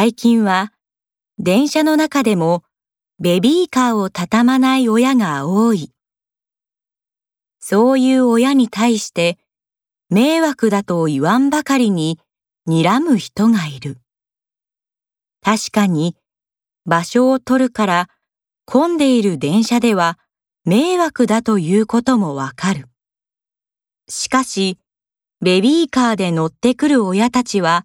[0.00, 0.72] 最近は
[1.40, 2.62] 電車の中でも
[3.18, 5.92] ベビーカーを畳まない親が多い。
[7.58, 9.38] そういう親に対して
[10.08, 12.20] 迷惑だと言わんばかりに
[12.68, 13.98] 睨む人がいる。
[15.42, 16.14] 確かに
[16.86, 18.08] 場所を取るから
[18.66, 20.16] 混んでいる電車では
[20.64, 22.86] 迷惑だということもわかる。
[24.08, 24.78] しかし、
[25.40, 27.84] ベビーカーで乗ってくる親たちは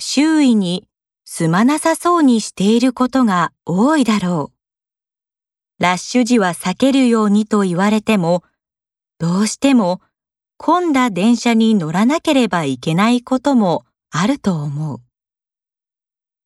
[0.00, 0.88] 周囲に
[1.28, 5.82] すまなさそうにしていることが多いだろう。
[5.82, 8.44] ラッシュ時は避けるようにと言われても、
[9.18, 10.00] どうしても
[10.56, 15.00] 混んだ電車に乗らなければいけないこともあると思う。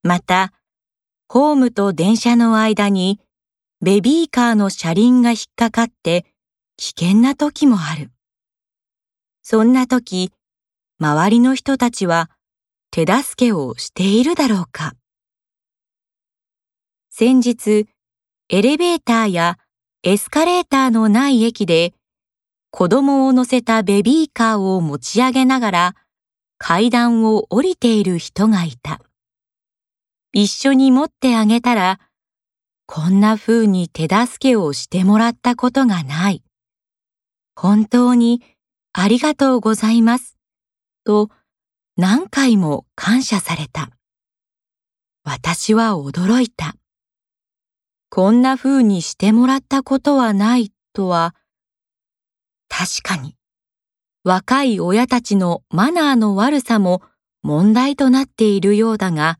[0.02, 0.54] また、
[1.28, 3.20] ホームと電車の間に
[3.82, 6.24] ベビーカーの車輪が引っかかって
[6.78, 8.10] 危険な時もある。
[9.42, 10.32] そんな時、
[10.98, 12.30] 周りの人たちは
[12.90, 14.94] 手助けをしているだろうか。
[17.10, 17.88] 先日、
[18.48, 19.58] エレベーターや
[20.02, 21.94] エスカレーターのない駅で
[22.70, 25.94] 子供を乗せたベビーカーを持ち上げながら
[26.58, 29.00] 階段を降りている人がいた。
[30.32, 31.98] 一緒に持ってあげたら、
[32.86, 36.42] こんな風に手助けをしてもらったことがない。
[37.56, 38.42] 本当に
[38.92, 40.36] ありがとうございます。
[41.04, 41.30] と
[42.00, 43.90] 何回も感謝された。
[45.22, 46.76] 私は驚いた。
[48.08, 51.34] こんな風にしてもらったことはないとは
[52.70, 53.36] 確かに、
[54.24, 57.02] 若い親たちのマナーの悪さも
[57.42, 59.38] 問題となっているようだが、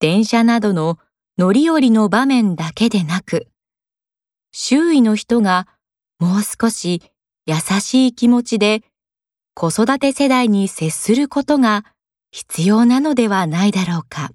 [0.00, 0.98] 電車などの
[1.38, 3.46] 乗り降りの場面だけでなく、
[4.50, 5.68] 周囲の人が
[6.18, 7.00] もう少し
[7.46, 8.82] 優しい気持ちで
[9.60, 11.84] 子育て世代に接することが
[12.30, 14.30] 必要なのではないだろうか。